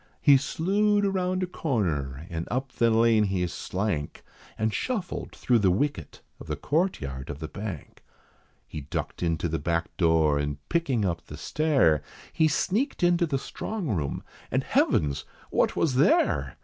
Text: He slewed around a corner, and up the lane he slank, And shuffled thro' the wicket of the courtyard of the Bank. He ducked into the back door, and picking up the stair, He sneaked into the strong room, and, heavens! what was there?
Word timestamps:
He 0.19 0.35
slewed 0.35 1.05
around 1.05 1.43
a 1.43 1.45
corner, 1.45 2.25
and 2.31 2.47
up 2.49 2.71
the 2.71 2.89
lane 2.89 3.25
he 3.25 3.45
slank, 3.45 4.23
And 4.57 4.73
shuffled 4.73 5.31
thro' 5.35 5.59
the 5.59 5.69
wicket 5.69 6.21
of 6.39 6.47
the 6.47 6.55
courtyard 6.55 7.29
of 7.29 7.37
the 7.37 7.47
Bank. 7.47 8.03
He 8.67 8.81
ducked 8.81 9.21
into 9.21 9.47
the 9.47 9.59
back 9.59 9.95
door, 9.97 10.39
and 10.39 10.57
picking 10.69 11.05
up 11.05 11.27
the 11.27 11.37
stair, 11.37 12.01
He 12.33 12.47
sneaked 12.47 13.03
into 13.03 13.27
the 13.27 13.37
strong 13.37 13.89
room, 13.89 14.23
and, 14.49 14.63
heavens! 14.63 15.23
what 15.51 15.75
was 15.75 15.93
there? 15.93 16.57